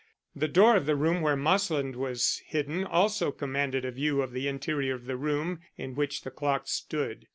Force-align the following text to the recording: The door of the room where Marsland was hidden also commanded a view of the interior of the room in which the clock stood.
The 0.35 0.47
door 0.47 0.75
of 0.75 0.87
the 0.87 0.95
room 0.95 1.21
where 1.21 1.35
Marsland 1.35 1.95
was 1.95 2.41
hidden 2.47 2.83
also 2.85 3.31
commanded 3.31 3.85
a 3.85 3.91
view 3.91 4.23
of 4.23 4.31
the 4.31 4.47
interior 4.47 4.95
of 4.95 5.05
the 5.05 5.15
room 5.15 5.59
in 5.77 5.93
which 5.93 6.23
the 6.23 6.31
clock 6.31 6.67
stood. 6.67 7.27